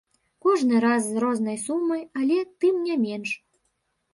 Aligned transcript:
Кожны 0.45 0.79
раз 0.85 1.01
з 1.09 1.21
рознай 1.23 1.57
сумай, 1.65 2.01
але, 2.23 2.39
тым 2.65 2.83
не 2.89 2.95
менш. 3.05 3.29